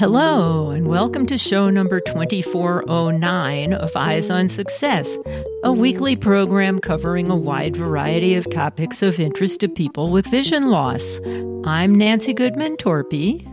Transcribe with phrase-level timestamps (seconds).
[0.00, 5.18] Hello, and welcome to show number 2409 of Eyes on Success,
[5.62, 10.70] a weekly program covering a wide variety of topics of interest to people with vision
[10.70, 11.20] loss.
[11.66, 13.46] I'm Nancy Goodman Torpey.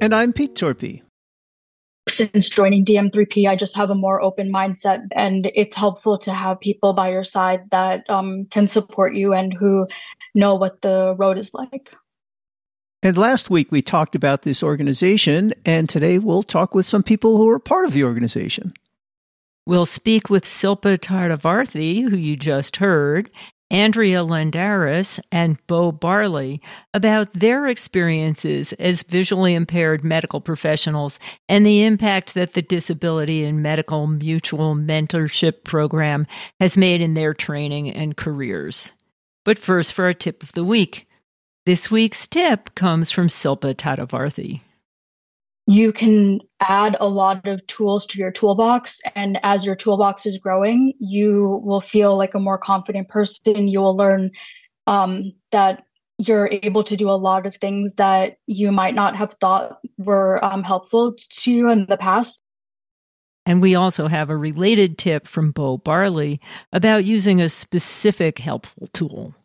[0.00, 1.02] And I'm Pete Torpey.
[2.08, 6.60] Since joining DM3P, I just have a more open mindset, and it's helpful to have
[6.60, 9.88] people by your side that um, can support you and who
[10.36, 11.92] know what the road is like.
[13.02, 17.38] And last week we talked about this organization, and today we'll talk with some people
[17.38, 18.74] who are part of the organization.
[19.66, 23.30] We'll speak with Silpa Tadavarthy, who you just heard,
[23.70, 26.60] Andrea Lendaris, and Bo Barley
[26.92, 33.62] about their experiences as visually impaired medical professionals and the impact that the Disability and
[33.62, 36.26] Medical Mutual Mentorship Program
[36.58, 38.92] has made in their training and careers.
[39.46, 41.06] But first, for our tip of the week.
[41.70, 44.60] This week's tip comes from Silpa Tadavarthy.
[45.68, 50.36] You can add a lot of tools to your toolbox, and as your toolbox is
[50.36, 53.68] growing, you will feel like a more confident person.
[53.68, 54.32] You will learn
[54.88, 55.84] um, that
[56.18, 60.44] you're able to do a lot of things that you might not have thought were
[60.44, 62.42] um, helpful to you in the past.
[63.46, 66.40] And we also have a related tip from Bo Barley
[66.72, 69.36] about using a specific helpful tool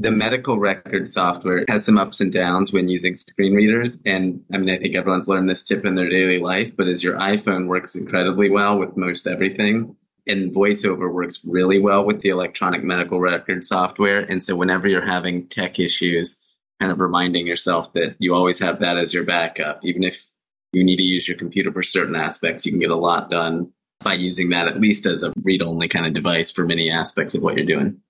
[0.00, 4.00] the medical record software has some ups and downs when using screen readers.
[4.06, 7.02] And I mean, I think everyone's learned this tip in their daily life, but as
[7.02, 9.96] your iPhone works incredibly well with most everything,
[10.28, 14.20] and VoiceOver works really well with the electronic medical record software.
[14.20, 16.38] And so whenever you're having tech issues,
[16.80, 19.80] kind of reminding yourself that you always have that as your backup.
[19.82, 20.26] Even if
[20.72, 23.72] you need to use your computer for certain aspects, you can get a lot done
[24.04, 27.34] by using that at least as a read only kind of device for many aspects
[27.34, 28.00] of what you're doing.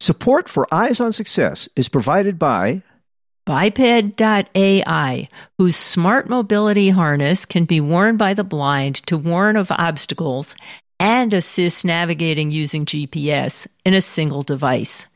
[0.00, 2.82] Support for Eyes on Success is provided by
[3.46, 10.56] Biped.ai, whose smart mobility harness can be worn by the blind to warn of obstacles
[10.98, 15.06] and assist navigating using GPS in a single device.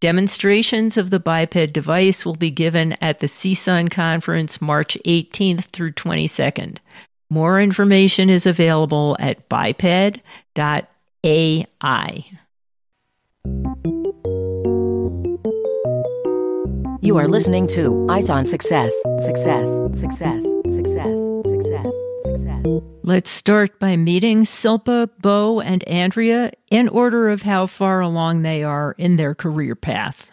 [0.00, 5.92] Demonstrations of the biped device will be given at the CSUN conference March 18th through
[5.92, 6.78] 22nd.
[7.28, 10.22] More information is available at biped.ai.
[17.10, 18.92] You are listening to Eyes on Success.
[19.24, 19.66] Success,
[19.98, 21.12] success, success,
[21.44, 22.82] success, success.
[23.02, 28.62] Let's start by meeting Silpa, Bo, and Andrea in order of how far along they
[28.62, 30.30] are in their career path.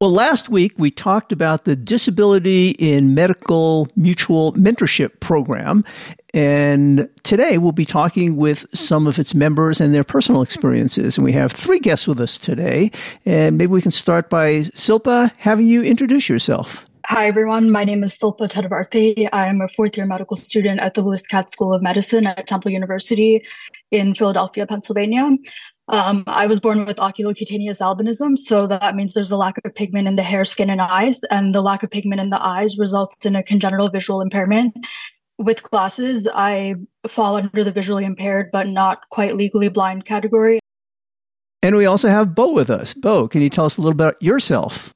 [0.00, 5.84] Well, last week we talked about the Disability in Medical Mutual Mentorship Program.
[6.32, 11.18] And today we'll be talking with some of its members and their personal experiences.
[11.18, 12.92] And we have three guests with us today.
[13.26, 16.84] And maybe we can start by Silpa having you introduce yourself.
[17.06, 17.72] Hi, everyone.
[17.72, 19.28] My name is Silpa Tadavarthy.
[19.32, 22.70] I'm a fourth year medical student at the Lewis Katz School of Medicine at Temple
[22.70, 23.42] University
[23.90, 25.28] in Philadelphia, Pennsylvania.
[25.88, 30.06] Um, I was born with oculocutaneous albinism, so that means there's a lack of pigment
[30.06, 33.24] in the hair, skin, and eyes, and the lack of pigment in the eyes results
[33.24, 34.74] in a congenital visual impairment.
[35.38, 36.74] With glasses, I
[37.08, 40.60] fall under the visually impaired but not quite legally blind category.
[41.62, 42.92] And we also have Bo with us.
[42.92, 44.92] Bo, can you tell us a little bit about yourself?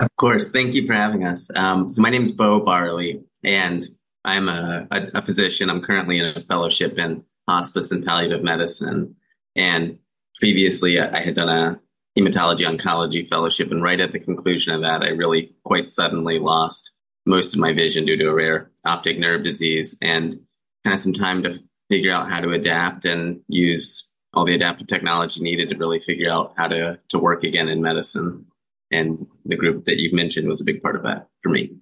[0.00, 0.50] Of course.
[0.50, 1.50] Thank you for having us.
[1.56, 3.86] Um, so, my name is Bo Barley, and
[4.24, 5.70] I'm a, a, a physician.
[5.70, 9.16] I'm currently in a fellowship in hospice and palliative medicine.
[9.56, 9.98] And
[10.40, 11.80] previously I had done a
[12.18, 16.92] hematology oncology fellowship, and right at the conclusion of that, I really quite suddenly lost
[17.26, 20.40] most of my vision due to a rare optic nerve disease and
[20.84, 21.58] kind of some time to
[21.88, 26.30] figure out how to adapt and use all the adaptive technology needed to really figure
[26.30, 28.46] out how to, to work again in medicine.
[28.90, 31.76] And the group that you've mentioned was a big part of that for me.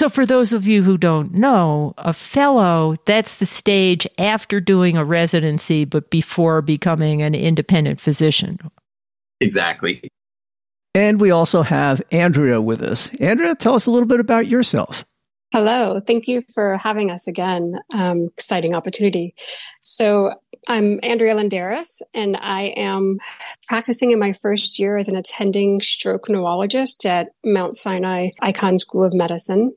[0.00, 4.96] So, for those of you who don't know, a fellow, that's the stage after doing
[4.96, 8.58] a residency, but before becoming an independent physician.
[9.42, 10.08] Exactly.
[10.94, 13.14] And we also have Andrea with us.
[13.20, 15.04] Andrea, tell us a little bit about yourself.
[15.52, 16.00] Hello.
[16.00, 17.74] Thank you for having us again.
[17.92, 19.34] Um, exciting opportunity.
[19.82, 20.30] So,
[20.66, 23.18] I'm Andrea Lendaris, and I am
[23.66, 29.04] practicing in my first year as an attending stroke neurologist at Mount Sinai Icahn School
[29.04, 29.72] of Medicine.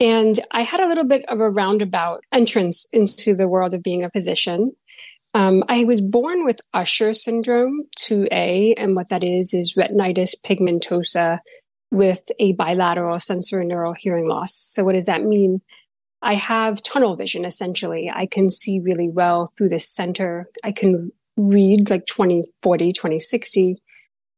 [0.00, 4.02] And I had a little bit of a roundabout entrance into the world of being
[4.02, 4.72] a physician.
[5.34, 11.38] Um, I was born with Usher syndrome 2A, and what that is is retinitis pigmentosa
[11.90, 14.52] with a bilateral sensorineural hearing loss.
[14.54, 15.60] So, what does that mean?
[16.22, 18.10] I have tunnel vision essentially.
[18.12, 20.46] I can see really well through the center.
[20.64, 23.76] I can read like 2040, 2060,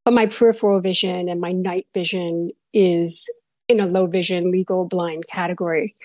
[0.05, 3.29] but my peripheral vision and my night vision is
[3.73, 5.97] in a low vision legal blind category.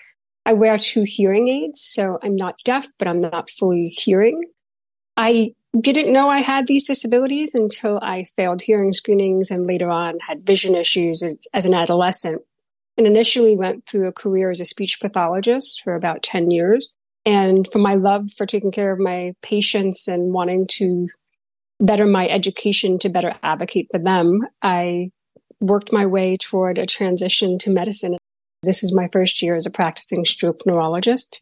[0.44, 4.42] I wear two hearing aids, so I'm not deaf, but I'm not fully hearing.
[5.16, 10.18] I didn't know I had these disabilities until I failed hearing screenings and later on
[10.26, 11.22] had vision issues
[11.52, 12.42] as an adolescent.
[12.96, 16.92] And initially went through a career as a speech pathologist for about 10 years.
[17.24, 21.08] And for my love for taking care of my patients and wanting to
[21.78, 25.10] better my education to better advocate for them, I
[25.60, 28.16] worked my way toward a transition to medicine.
[28.62, 31.40] This is my first year as a practicing stroke neurologist.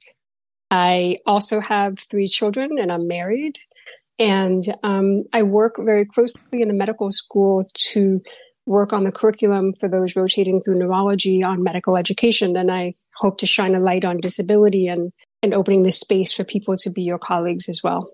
[0.71, 3.59] I also have three children and I'm married.
[4.19, 8.23] And um, I work very closely in the medical school to
[8.65, 12.57] work on the curriculum for those rotating through neurology on medical education.
[12.57, 15.13] And I hope to shine a light on disability and,
[15.43, 18.11] and opening the space for people to be your colleagues as well.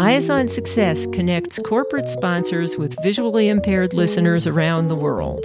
[0.00, 5.44] Eyes on Success connects corporate sponsors with visually impaired listeners around the world.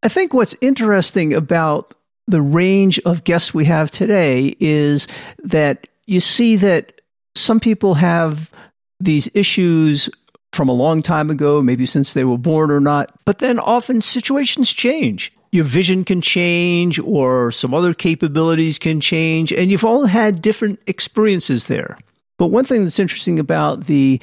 [0.07, 1.93] I think what's interesting about
[2.29, 5.09] the range of guests we have today is
[5.43, 7.01] that you see that
[7.35, 8.53] some people have
[9.01, 10.09] these issues
[10.53, 14.01] from a long time ago, maybe since they were born or not, but then often
[14.01, 15.33] situations change.
[15.51, 20.79] Your vision can change or some other capabilities can change, and you've all had different
[20.87, 21.99] experiences there.
[22.39, 24.21] But one thing that's interesting about the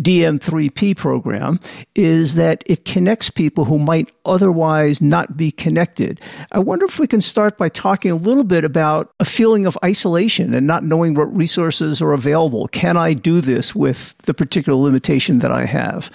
[0.00, 1.58] DM3P program
[1.94, 6.20] is that it connects people who might otherwise not be connected.
[6.52, 9.76] I wonder if we can start by talking a little bit about a feeling of
[9.84, 12.68] isolation and not knowing what resources are available.
[12.68, 16.10] Can I do this with the particular limitation that I have?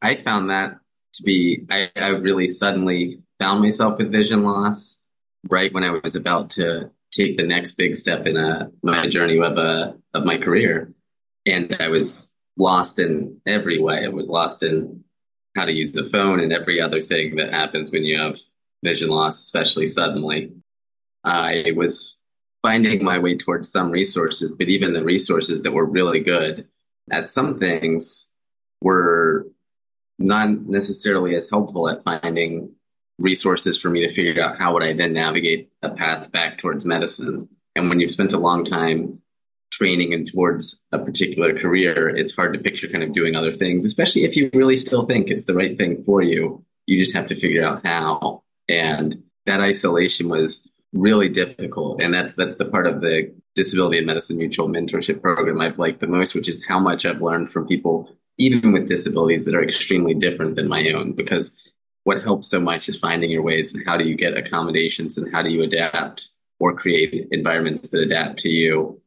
[0.00, 0.78] I found that
[1.14, 5.00] to be, I, I really suddenly found myself with vision loss
[5.48, 9.38] right when I was about to take the next big step in a, my journey
[9.38, 10.92] of, a, of my career.
[11.46, 14.02] And I was lost in every way.
[14.02, 15.04] It was lost in
[15.56, 18.38] how to use the phone and every other thing that happens when you have
[18.84, 20.52] vision loss, especially suddenly.
[21.24, 22.20] I was
[22.62, 26.68] finding my way towards some resources, but even the resources that were really good
[27.10, 28.30] at some things
[28.82, 29.46] were
[30.18, 32.72] not necessarily as helpful at finding
[33.18, 36.84] resources for me to figure out how would I then navigate a path back towards
[36.84, 37.48] medicine.
[37.74, 39.22] And when you've spent a long time
[39.70, 43.84] training and towards a particular career, it's hard to picture kind of doing other things,
[43.84, 46.64] especially if you really still think it's the right thing for you.
[46.86, 48.42] You just have to figure out how.
[48.68, 52.02] And that isolation was really difficult.
[52.02, 56.00] And that's that's the part of the disability and medicine mutual mentorship program I've liked
[56.00, 59.62] the most, which is how much I've learned from people, even with disabilities that are
[59.62, 61.12] extremely different than my own.
[61.12, 61.54] Because
[62.04, 65.34] what helps so much is finding your ways and how do you get accommodations and
[65.34, 66.28] how do you adapt
[66.60, 69.00] or create environments that adapt to you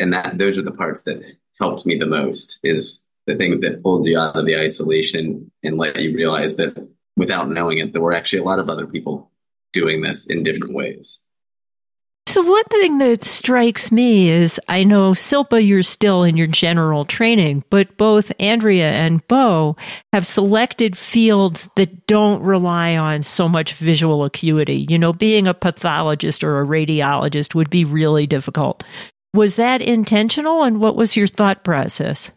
[0.00, 1.22] and that those are the parts that
[1.60, 5.76] helped me the most is the things that pulled you out of the isolation and
[5.76, 6.74] let you realize that
[7.16, 9.30] without knowing it there were actually a lot of other people
[9.72, 11.24] doing this in different ways
[12.30, 17.04] so one thing that strikes me is I know Silpa, you're still in your general
[17.04, 19.76] training, but both Andrea and Bo
[20.12, 24.86] have selected fields that don't rely on so much visual acuity.
[24.88, 28.84] You know, being a pathologist or a radiologist would be really difficult.
[29.32, 30.62] Was that intentional?
[30.62, 32.32] And what was your thought process?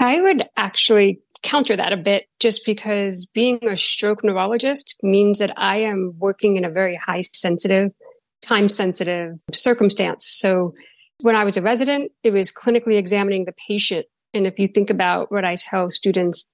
[0.00, 5.52] I would actually counter that a bit just because being a stroke neurologist means that
[5.56, 7.92] I am working in a very high sensitive,
[8.40, 10.26] time sensitive circumstance.
[10.26, 10.74] So
[11.22, 14.06] when I was a resident, it was clinically examining the patient.
[14.34, 16.50] And if you think about what I tell students,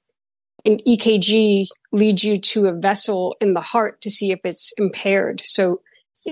[0.64, 5.40] an EKG leads you to a vessel in the heart to see if it's impaired.
[5.44, 5.80] So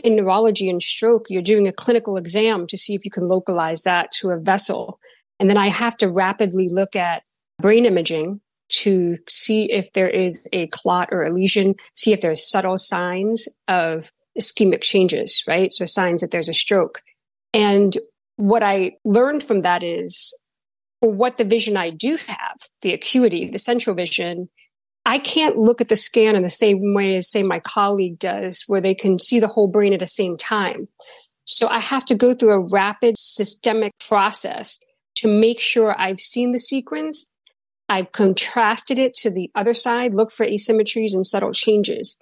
[0.02, 3.82] in neurology and stroke, you're doing a clinical exam to see if you can localize
[3.82, 4.98] that to a vessel.
[5.38, 7.22] And then I have to rapidly look at
[7.60, 12.48] brain imaging to see if there is a clot or a lesion, see if there's
[12.50, 15.72] subtle signs of ischemic changes, right?
[15.72, 17.00] So signs that there's a stroke.
[17.54, 17.96] And
[18.36, 20.36] what I learned from that is
[21.00, 24.48] what the vision I do have, the acuity, the central vision,
[25.06, 28.64] I can't look at the scan in the same way as, say, my colleague does,
[28.66, 30.88] where they can see the whole brain at the same time.
[31.44, 34.80] So I have to go through a rapid systemic process
[35.18, 37.30] to make sure I've seen the sequence,
[37.88, 42.18] I've contrasted it to the other side, look for asymmetries and subtle changes.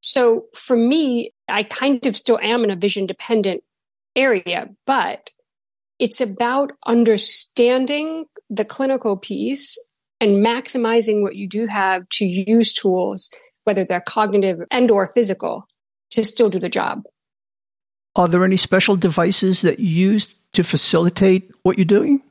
[0.00, 3.64] So for me, I kind of still am in a vision dependent
[4.14, 5.30] area, but
[5.98, 9.76] it's about understanding the clinical piece
[10.20, 13.30] and maximizing what you do have to use tools,
[13.64, 15.66] whether they're cognitive and or physical,
[16.10, 17.02] to still do the job.
[18.16, 22.22] Are there any special devices that you use to facilitate what you're doing?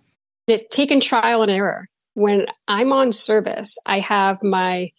[0.47, 1.87] It's taken trial and error.
[2.15, 4.91] When I'm on service, I have my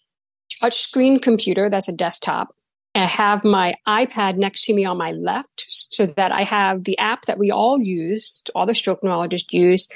[0.61, 2.55] touchscreen computer that's a desktop.
[2.95, 6.97] I have my iPad next to me on my left so that I have the
[6.97, 9.87] app that we all use, all the stroke neurologists use.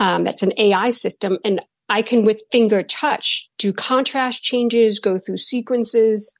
[0.00, 1.38] Um, that's an AI system.
[1.44, 6.34] And I can, with finger touch, do contrast changes, go through sequences.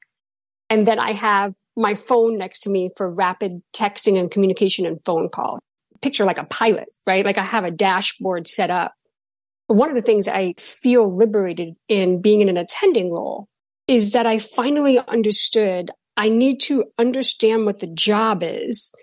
[0.69, 4.99] And then I have my phone next to me for rapid texting and communication and
[5.05, 5.59] phone call.
[6.03, 7.25] Picture like a pilot, right?
[7.25, 8.95] Like I have a dashboard set up.
[9.69, 13.49] But one of the things I feel liberated in being in an attending role
[13.87, 18.95] is that I finally understood I need to understand what the job is.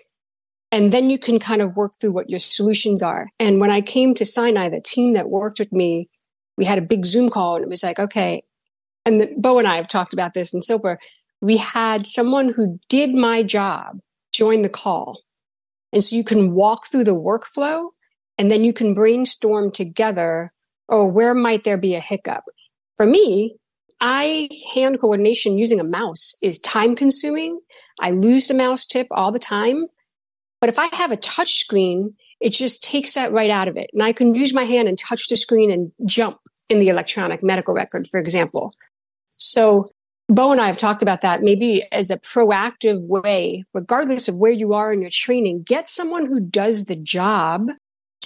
[0.72, 3.28] And then you can kind of work through what your solutions are.
[3.38, 6.08] And when I came to Sinai, the team that worked with me,
[6.56, 8.42] we had a big Zoom call and it was like, okay.
[9.06, 10.96] And the, Bo and I have talked about this in Silpa
[11.44, 13.96] we had someone who did my job
[14.32, 15.20] join the call.
[15.92, 17.88] And so you can walk through the workflow
[18.38, 20.52] and then you can brainstorm together,
[20.88, 22.44] or where might there be a hiccup?
[22.96, 23.56] For me,
[24.00, 27.60] I hand coordination using a mouse is time consuming.
[28.00, 29.84] I lose the mouse tip all the time.
[30.62, 33.90] But if I have a touch screen, it just takes that right out of it.
[33.92, 37.42] And I can use my hand and touch the screen and jump in the electronic
[37.42, 38.74] medical record, for example.
[39.30, 39.88] So
[40.28, 44.52] Bo and I have talked about that maybe as a proactive way, regardless of where
[44.52, 47.68] you are in your training, get someone who does the job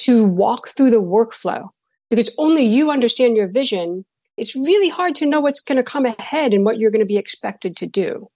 [0.01, 1.69] to walk through the workflow
[2.09, 4.05] because only you understand your vision.
[4.37, 7.07] It's really hard to know what's going to come ahead and what you're going to
[7.07, 8.29] be expected to do.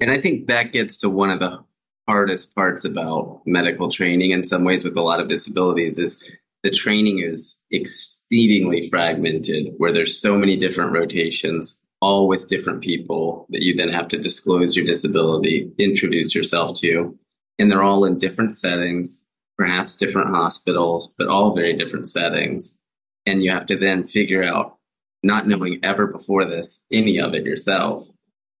[0.00, 1.58] And I think that gets to one of the
[2.06, 6.22] hardest parts about medical training in some ways with a lot of disabilities is
[6.64, 13.46] the training is exceedingly fragmented where there's so many different rotations all with different people
[13.50, 17.16] that you then have to disclose your disability, introduce yourself to.
[17.58, 19.26] And they're all in different settings,
[19.58, 22.78] perhaps different hospitals, but all very different settings.
[23.26, 24.78] And you have to then figure out,
[25.22, 28.08] not knowing ever before this, any of it yourself,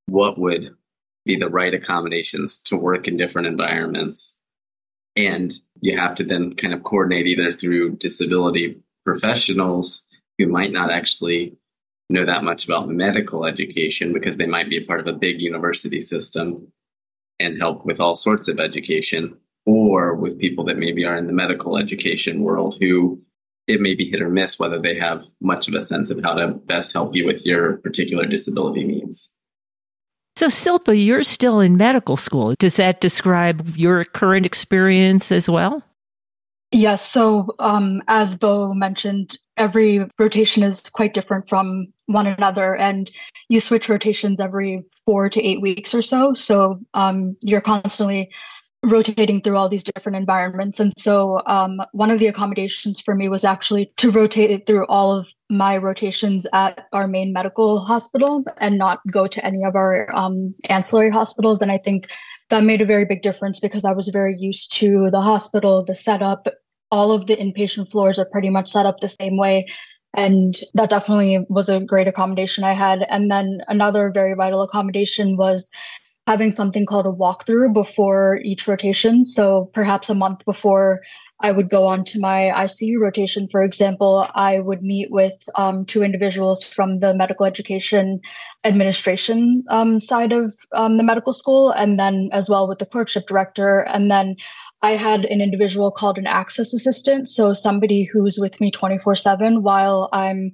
[0.06, 0.74] what would
[1.24, 4.38] be the right accommodations to work in different environments.
[5.16, 10.90] And you have to then kind of coordinate either through disability professionals who might not
[10.90, 11.56] actually
[12.10, 15.40] know that much about medical education because they might be a part of a big
[15.40, 16.72] university system
[17.40, 21.32] and help with all sorts of education, or with people that maybe are in the
[21.32, 23.20] medical education world who
[23.66, 26.34] it may be hit or miss whether they have much of a sense of how
[26.34, 29.34] to best help you with your particular disability needs.
[30.36, 32.54] So, Silpa, you're still in medical school.
[32.58, 35.82] Does that describe your current experience as well?
[36.72, 37.08] Yes.
[37.08, 43.12] So, um, as Bo mentioned, every rotation is quite different from one another, and
[43.48, 46.34] you switch rotations every four to eight weeks or so.
[46.34, 48.28] So, um, you're constantly
[48.84, 50.80] rotating through all these different environments.
[50.80, 55.16] And so, um, one of the accommodations for me was actually to rotate through all
[55.16, 60.14] of my rotations at our main medical hospital and not go to any of our
[60.14, 61.62] um, ancillary hospitals.
[61.62, 62.10] And I think
[62.50, 65.94] that made a very big difference because I was very used to the hospital, the
[65.94, 66.46] setup,
[66.90, 69.66] all of the inpatient floors are pretty much set up the same way.
[70.16, 73.04] And that definitely was a great accommodation I had.
[73.10, 75.70] And then another very vital accommodation was
[76.26, 79.24] having something called a walkthrough before each rotation.
[79.24, 81.02] So perhaps a month before
[81.40, 85.84] I would go on to my ICU rotation, for example, I would meet with um,
[85.84, 88.20] two individuals from the medical education
[88.64, 93.26] administration um, side of um, the medical school, and then as well with the clerkship
[93.26, 93.80] director.
[93.80, 94.36] And then
[94.80, 97.28] I had an individual called an access assistant.
[97.28, 100.52] So somebody who's with me 24 7 while I'm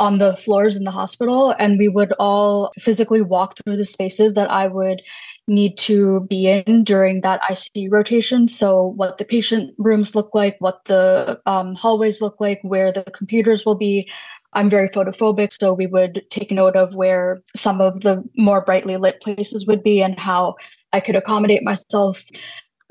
[0.00, 1.54] on the floors in the hospital.
[1.58, 5.02] And we would all physically walk through the spaces that I would
[5.46, 8.48] need to be in during that ICU rotation.
[8.48, 13.04] So, what the patient rooms look like, what the um, hallways look like, where the
[13.04, 14.10] computers will be.
[14.52, 18.96] I'm very photophobic, so we would take note of where some of the more brightly
[18.96, 20.56] lit places would be and how
[20.92, 22.24] I could accommodate myself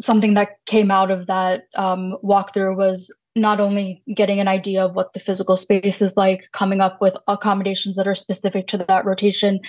[0.01, 4.95] something that came out of that um, walkthrough was not only getting an idea of
[4.95, 9.05] what the physical space is like, coming up with accommodations that are specific to that
[9.05, 9.59] rotation.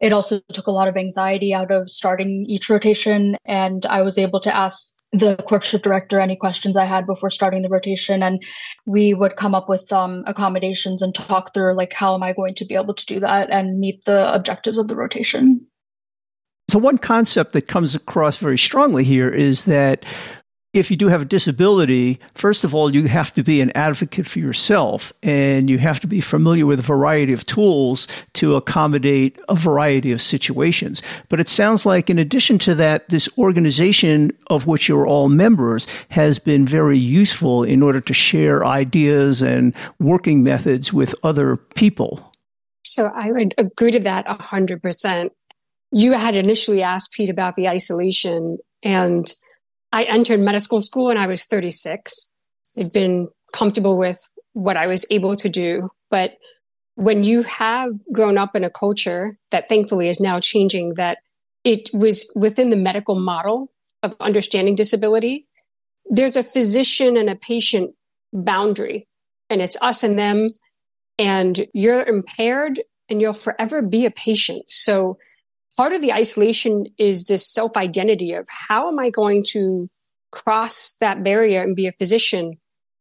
[0.00, 3.36] It also took a lot of anxiety out of starting each rotation.
[3.44, 7.62] And I was able to ask the clerkship director any questions I had before starting
[7.62, 8.22] the rotation.
[8.22, 8.42] And
[8.86, 12.54] we would come up with um, accommodations and talk through, like, how am I going
[12.54, 15.66] to be able to do that and meet the objectives of the rotation?
[16.70, 20.06] So, one concept that comes across very strongly here is that
[20.72, 24.26] if you do have a disability, first of all, you have to be an advocate
[24.26, 29.36] for yourself and you have to be familiar with a variety of tools to accommodate
[29.48, 31.02] a variety of situations.
[31.28, 35.88] But it sounds like, in addition to that, this organization of which you're all members
[36.10, 42.32] has been very useful in order to share ideas and working methods with other people.
[42.84, 45.30] So I would agree to that 100%.
[45.90, 49.32] You had initially asked Pete about the isolation and
[49.92, 52.32] I entered medical school when I was 36.
[52.78, 54.18] I'd been comfortable with
[54.52, 55.90] what I was able to do.
[56.10, 56.34] But
[56.94, 61.18] when you have grown up in a culture that thankfully is now changing, that
[61.64, 63.70] it was within the medical model
[64.02, 65.46] of understanding disability,
[66.08, 67.94] there's a physician and a patient
[68.32, 69.06] boundary,
[69.48, 70.46] and it's us and them.
[71.18, 72.80] And you're impaired
[73.10, 74.70] and you'll forever be a patient.
[74.70, 75.18] So
[75.76, 79.88] part of the isolation is this self identity of how am I going to
[80.30, 82.54] cross that barrier and be a physician?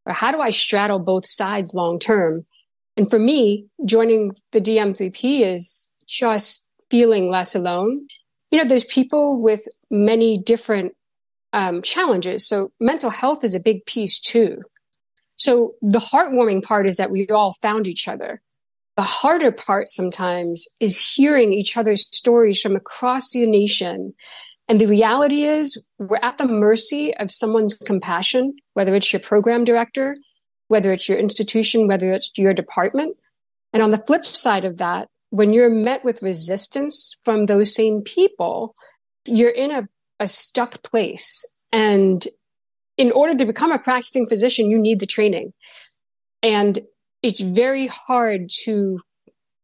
[0.05, 2.45] Or how do I straddle both sides long term?
[2.97, 8.07] And for me, joining the DM3P is just feeling less alone.
[8.51, 10.93] You know, there's people with many different
[11.53, 12.47] um, challenges.
[12.47, 14.63] So mental health is a big piece too.
[15.35, 18.41] So the heartwarming part is that we all found each other.
[18.99, 24.13] The harder part sometimes is hearing each other's stories from across the nation.
[24.67, 29.63] And the reality is, we're at the mercy of someone's compassion, whether it's your program
[29.63, 30.17] director,
[30.67, 33.15] whether it's your institution, whether it's your department.
[33.71, 38.01] And on the flip side of that, when you're met with resistance from those same
[38.01, 38.75] people,
[39.25, 39.87] you're in a,
[40.19, 41.49] a stuck place.
[41.71, 42.27] And
[42.97, 45.53] in order to become a practicing physician, you need the training.
[46.43, 46.79] And
[47.21, 48.99] it's very hard to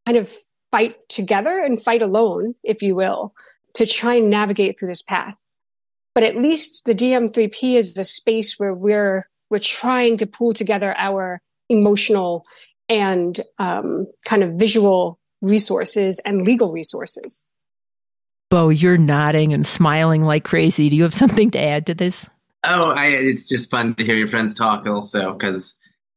[0.05, 0.31] kind of
[0.71, 3.33] fight together and fight alone, if you will,
[3.75, 5.35] to try and navigate through this path.
[6.13, 10.95] But at least the DM3P is the space where we're we're trying to pull together
[10.97, 11.39] our
[11.69, 12.43] emotional
[12.89, 17.45] and um, kind of visual resources and legal resources.
[18.49, 20.89] Bo, you're nodding and smiling like crazy.
[20.89, 22.29] Do you have something to add to this?
[22.63, 25.75] Oh, I, it's just fun to hear your friends talk also because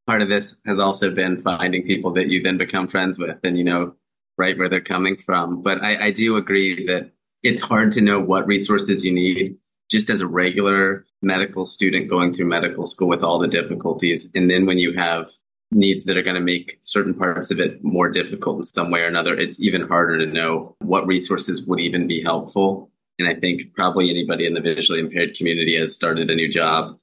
[0.09, 3.59] part of this has also been finding people that you then become friends with and
[3.59, 3.95] you know
[4.39, 5.61] right where they're coming from.
[5.63, 7.11] But I, I do agree that
[7.43, 9.59] it's hard to know what resources you need
[9.91, 14.31] just as a regular medical student going through medical school with all the difficulties.
[14.35, 15.31] And then when you have
[15.73, 19.01] needs that are going to make certain parts of it more difficult in some way
[19.01, 22.91] or another, it's even harder to know what resources would even be helpful.
[23.19, 26.99] And I think probably anybody in the visually impaired community has started a new job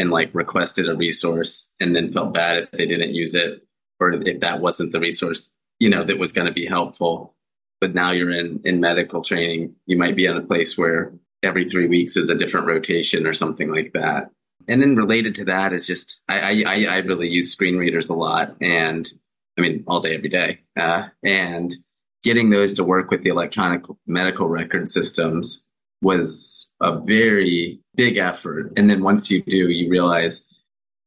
[0.00, 3.66] and like requested a resource and then felt bad if they didn't use it
[4.00, 7.34] or if that wasn't the resource you know that was going to be helpful.
[7.80, 9.74] But now you're in in medical training.
[9.86, 13.32] You might be in a place where every three weeks is a different rotation or
[13.32, 14.30] something like that.
[14.68, 18.14] And then related to that is just i i, I really use screen readers a
[18.14, 19.10] lot and
[19.58, 21.74] i mean all day every day uh, and
[22.22, 25.66] getting those to work with the electronic medical record systems
[26.02, 28.72] was a very big effort.
[28.76, 30.46] And then once you do, you realize,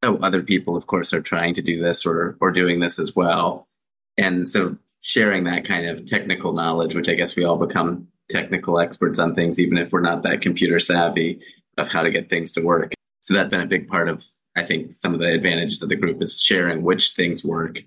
[0.04, 3.16] oh, other people, of course, are trying to do this or or doing this as
[3.16, 3.68] well.
[4.18, 8.80] And so sharing that kind of technical knowledge, which I guess we all become technical
[8.80, 11.42] experts on things, even if we're not that computer savvy
[11.78, 12.94] of how to get things to work.
[13.20, 14.26] So that's been a big part of,
[14.56, 17.82] I think, some of the advantages of the group is sharing which things work.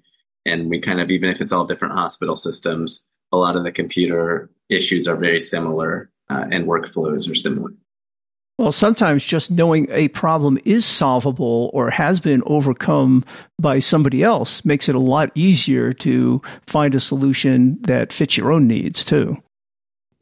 [0.44, 3.72] And we kind of, even if it's all different hospital systems, a lot of the
[3.72, 7.70] computer issues are very similar uh, and workflows are similar.
[8.58, 13.22] Well, sometimes just knowing a problem is solvable or has been overcome
[13.60, 18.50] by somebody else makes it a lot easier to find a solution that fits your
[18.50, 19.36] own needs too.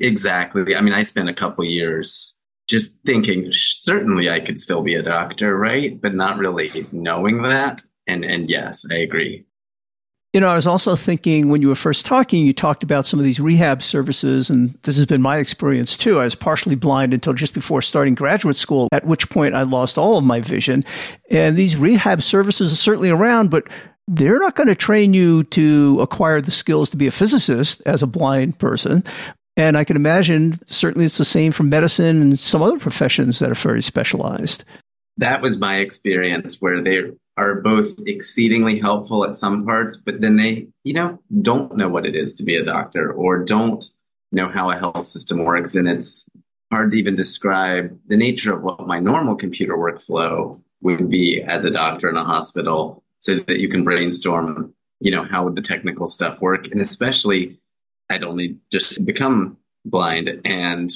[0.00, 0.74] Exactly.
[0.74, 2.34] I mean, I spent a couple years
[2.68, 6.00] just thinking certainly I could still be a doctor, right?
[6.00, 7.82] But not really knowing that.
[8.06, 9.44] And and yes, I agree.
[10.35, 13.20] You know, I was also thinking when you were first talking, you talked about some
[13.20, 16.18] of these rehab services, and this has been my experience too.
[16.18, 19.97] I was partially blind until just before starting graduate school, at which point I lost
[19.97, 20.83] all of my vision.
[21.31, 23.68] And these rehab services are certainly around, but
[24.09, 28.03] they're not going to train you to acquire the skills to be a physicist as
[28.03, 29.05] a blind person.
[29.57, 33.53] And I can imagine certainly it's the same for medicine and some other professions that
[33.53, 34.64] are very specialized.
[35.18, 40.37] That was my experience where they are both exceedingly helpful at some parts, but then
[40.37, 43.90] they, you know, don't know what it is to be a doctor or don't
[44.31, 45.75] know how a health system works.
[45.75, 46.29] And it's
[46.70, 51.64] hard to even describe the nature of what my normal computer workflow would be as
[51.64, 55.62] a doctor in a hospital so that you can brainstorm, you know, how would the
[55.62, 56.70] technical stuff work?
[56.70, 57.59] And especially,
[58.11, 60.92] I'd only just become blind and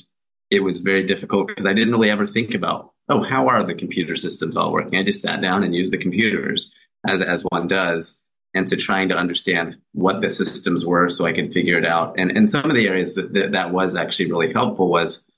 [0.50, 3.74] it was very difficult because I didn't really ever think about oh, how are the
[3.74, 4.98] computer systems all working?
[4.98, 6.72] I just sat down and used the computers
[7.06, 8.18] as, as one does
[8.54, 12.14] and to trying to understand what the systems were so I could figure it out.
[12.18, 15.30] And, and some of the areas that, that, that was actually really helpful was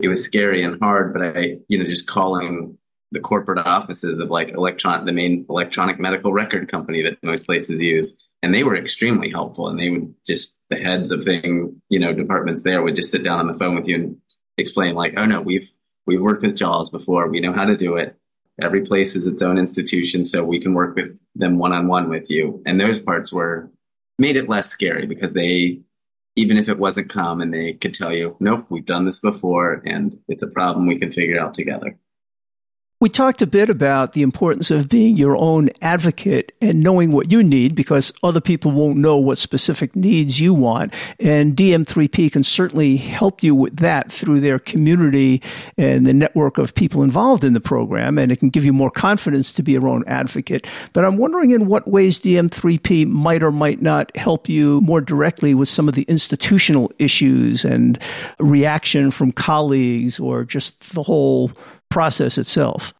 [0.00, 2.78] it was scary and hard, but I, you know, just calling
[3.12, 7.80] the corporate offices of like electron, the main electronic medical record company that most places
[7.80, 8.20] use.
[8.42, 9.68] And they were extremely helpful.
[9.68, 13.22] And they would just, the heads of thing, you know, departments there would just sit
[13.22, 14.16] down on the phone with you and
[14.56, 15.70] explain like, oh no, we've,
[16.06, 17.28] we've worked with JAWS before.
[17.28, 18.16] We know how to do it.
[18.60, 20.24] Every place is its own institution.
[20.24, 22.62] So we can work with them one on one with you.
[22.66, 23.70] And those parts were
[24.18, 25.80] made it less scary because they,
[26.36, 30.18] even if it wasn't common, they could tell you, nope, we've done this before and
[30.28, 31.96] it's a problem we can figure out together.
[33.00, 37.32] We talked a bit about the importance of being your own advocate and knowing what
[37.32, 40.92] you need because other people won't know what specific needs you want.
[41.18, 45.40] And DM3P can certainly help you with that through their community
[45.78, 48.18] and the network of people involved in the program.
[48.18, 50.66] And it can give you more confidence to be your own advocate.
[50.92, 55.54] But I'm wondering in what ways DM3P might or might not help you more directly
[55.54, 57.98] with some of the institutional issues and
[58.38, 61.50] reaction from colleagues or just the whole
[61.90, 62.94] process itself?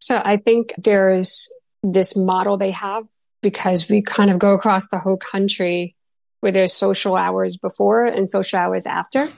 [0.00, 3.04] So I think there's this model they have
[3.42, 5.94] because we kind of go across the whole country
[6.40, 9.30] where there's social hours before and social hours after.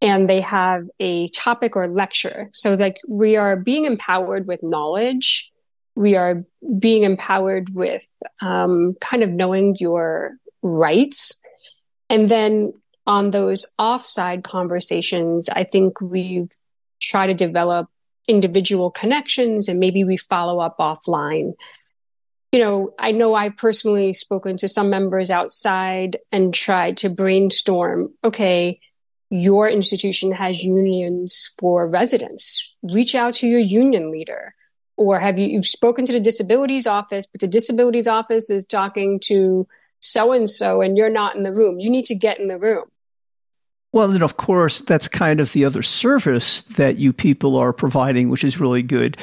[0.00, 2.50] And they have a topic or lecture.
[2.52, 5.50] So like we are being empowered with knowledge.
[5.94, 6.44] We are
[6.78, 8.06] being empowered with
[8.40, 11.40] um, kind of knowing your rights.
[12.10, 12.72] And then
[13.06, 16.50] on those offside conversations, I think we've
[17.00, 17.88] tried to develop
[18.28, 21.52] individual connections and maybe we follow up offline.
[22.52, 28.12] You know, I know I've personally spoken to some members outside and tried to brainstorm,
[28.22, 28.80] okay,
[29.30, 32.74] your institution has unions for residents.
[32.82, 34.54] Reach out to your union leader.
[34.98, 39.18] Or have you, you've spoken to the disabilities office, but the disabilities office is talking
[39.24, 39.66] to
[40.00, 41.80] so and so and you're not in the room.
[41.80, 42.91] You need to get in the room.
[43.92, 48.30] Well, then, of course, that's kind of the other service that you people are providing,
[48.30, 49.18] which is really good.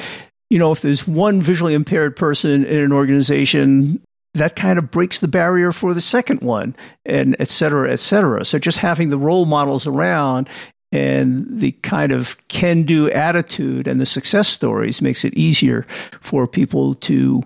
[0.48, 4.00] You know, if there's one visually impaired person in an organization,
[4.34, 8.44] that kind of breaks the barrier for the second one, and et cetera, et cetera.
[8.44, 10.48] So just having the role models around
[10.92, 15.86] and the kind of can do attitude and the success stories makes it easier
[16.20, 17.42] for people to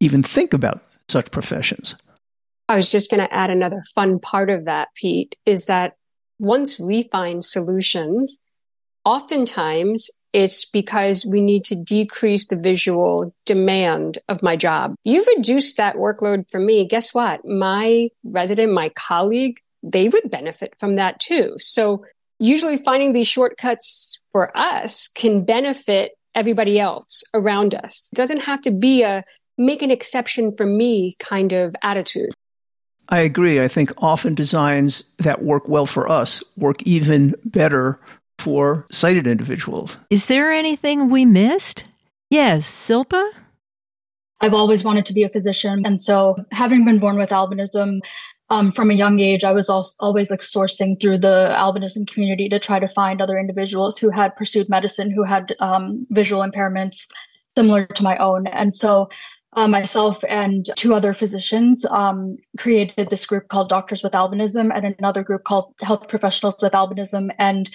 [0.00, 1.94] even think about such professions.
[2.68, 5.96] I was just going to add another fun part of that, Pete, is that
[6.38, 8.42] once we find solutions,
[9.04, 14.96] oftentimes it's because we need to decrease the visual demand of my job.
[15.04, 16.88] You've reduced that workload for me.
[16.88, 17.46] Guess what?
[17.46, 21.54] My resident, my colleague, they would benefit from that too.
[21.58, 22.04] So
[22.40, 28.10] usually finding these shortcuts for us can benefit everybody else around us.
[28.12, 29.22] It doesn't have to be a
[29.56, 32.30] make an exception for me kind of attitude.
[33.08, 33.62] I agree.
[33.62, 37.98] I think often designs that work well for us work even better
[38.38, 39.96] for sighted individuals.
[40.10, 41.84] Is there anything we missed?
[42.30, 43.30] Yes, Silpa?
[44.40, 45.82] I've always wanted to be a physician.
[45.86, 48.00] And so, having been born with albinism,
[48.50, 52.48] um, from a young age, I was also always like sourcing through the albinism community
[52.50, 57.08] to try to find other individuals who had pursued medicine, who had um, visual impairments
[57.54, 58.46] similar to my own.
[58.46, 59.08] And so
[59.54, 64.94] uh, myself and two other physicians um, created this group called Doctors with Albinism and
[64.98, 67.30] another group called Health Professionals with Albinism.
[67.38, 67.70] And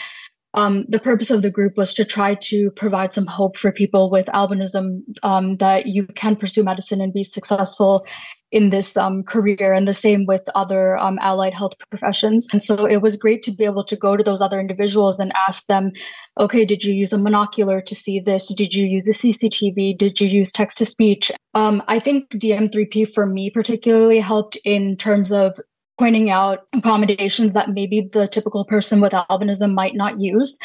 [0.56, 4.10] um, the purpose of the group was to try to provide some hope for people
[4.10, 8.06] with albinism um, that you can pursue medicine and be successful
[8.52, 12.48] in this um, career, and the same with other um, allied health professions.
[12.52, 15.32] And so it was great to be able to go to those other individuals and
[15.48, 15.92] ask them,
[16.40, 18.52] okay, did you use a monocular to see this?
[18.56, 19.96] Did you use the CCTV?
[19.98, 21.32] Did you use text to speech?
[21.54, 25.60] Um, I think DM3P for me particularly helped in terms of
[26.00, 30.58] pointing out accommodations that maybe the typical person with albinism might not use.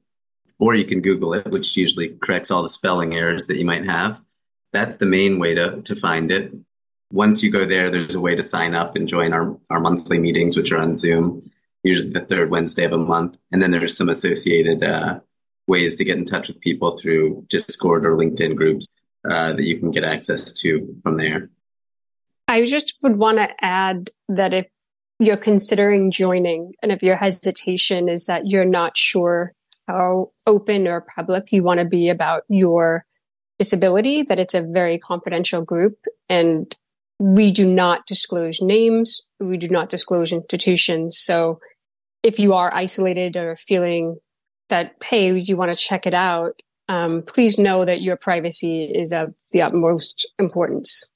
[0.59, 3.85] or you can Google it, which usually corrects all the spelling errors that you might
[3.85, 4.21] have.
[4.73, 6.53] That's the main way to, to find it.
[7.13, 10.19] Once you go there, there's a way to sign up and join our, our monthly
[10.19, 11.49] meetings, which are on Zoom
[11.83, 13.37] usually the third Wednesday of a month.
[13.51, 15.19] And then there's some associated uh,
[15.67, 18.87] ways to get in touch with people through Discord or LinkedIn groups
[19.29, 21.49] uh, that you can get access to from there.
[22.47, 24.67] I just would want to add that if
[25.19, 29.53] you're considering joining and if your hesitation is that you're not sure
[29.87, 33.05] how open or public you want to be about your
[33.59, 35.97] disability, that it's a very confidential group
[36.29, 36.75] and
[37.19, 39.29] we do not disclose names.
[39.39, 41.19] We do not disclose institutions.
[41.19, 41.59] So
[42.23, 44.17] if you are isolated or feeling
[44.69, 49.11] that, hey, you want to check it out, um, please know that your privacy is
[49.11, 51.11] of the utmost importance.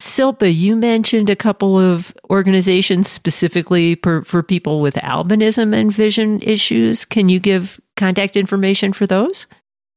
[0.00, 6.42] Silpa, you mentioned a couple of organizations specifically for, for people with albinism and vision
[6.42, 7.04] issues.
[7.04, 9.46] Can you give contact information for those?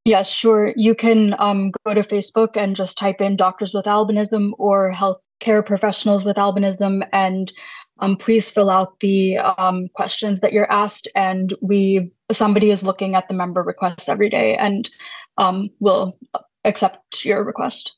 [0.08, 0.72] Yes, sure.
[0.78, 5.65] You can um, go to Facebook and just type in doctors with albinism or healthcare
[5.65, 7.52] professionals with albinism and
[8.00, 13.15] um, please fill out the um, questions that you're asked and we somebody is looking
[13.15, 14.89] at the member requests every day and
[15.38, 16.17] um, will
[16.63, 17.96] accept your request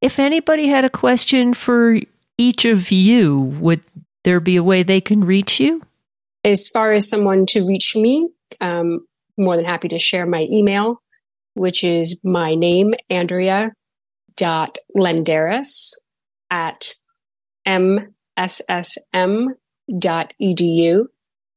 [0.00, 1.98] if anybody had a question for
[2.38, 3.82] each of you would
[4.24, 5.82] there be a way they can reach you
[6.44, 8.28] as far as someone to reach me
[8.60, 9.00] um,
[9.40, 11.00] more than happy to share my email
[11.54, 13.72] which is my name andrea
[14.36, 15.92] dot lendaris
[16.50, 16.92] at
[17.66, 19.56] m ssm.edu.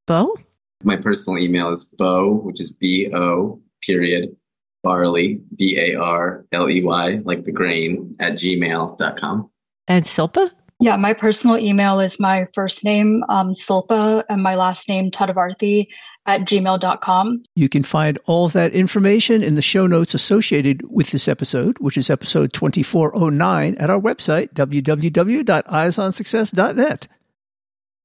[0.05, 0.37] Bo?
[0.83, 4.35] My personal email is Bo, which is B O period
[4.83, 9.49] barley, B A R L E Y, like the grain, at gmail.com.
[9.87, 10.51] And Silpa?
[10.79, 15.87] Yeah, my personal email is my first name, um, Silpa, and my last name, Tadavarthy
[16.25, 17.43] at gmail.com.
[17.55, 21.77] You can find all of that information in the show notes associated with this episode,
[21.79, 27.07] which is episode 2409 at our website, www.eyesonsuccess.net.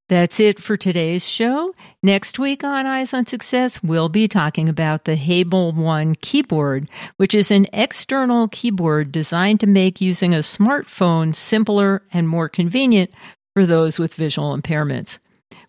[0.09, 1.75] That's it for today's show.
[2.03, 7.35] Next week on Eyes on Success, we'll be talking about the Hable One keyboard, which
[7.35, 13.11] is an external keyboard designed to make using a smartphone simpler and more convenient
[13.53, 15.19] for those with visual impairments.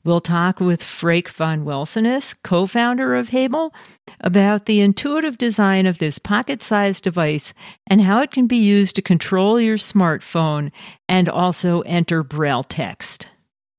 [0.04, 3.74] We'll talk with Freek van Welsenis, co founder of Hable,
[4.22, 7.54] about the intuitive design of this pocket sized device
[7.88, 10.72] and how it can be used to control your smartphone
[11.08, 13.28] and also enter Braille text.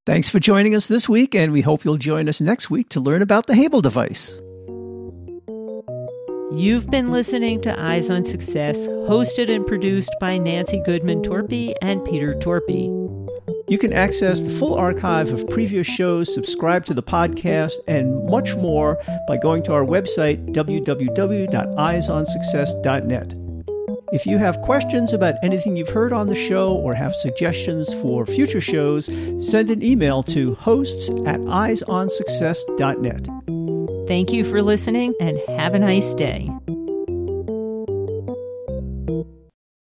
[0.07, 3.01] Thanks for joining us this week, and we hope you'll join us next week to
[3.01, 4.35] learn about the Hable device.
[6.53, 12.05] You've been listening to Eyes on Success, hosted and produced by Nancy Goodman Torpey and
[12.05, 12.89] Peter Torpey.
[13.71, 18.57] You can access the full archive of previous shows, subscribe to the podcast, and much
[18.57, 23.35] more by going to our website, www.eyesonsuccess.net.
[24.13, 28.27] If you have questions about anything you've heard on the show or have suggestions for
[28.27, 29.05] future shows,
[29.41, 33.29] send an email to hosts at eyesonsuccess.net.
[34.09, 36.51] Thank you for listening and have a nice day.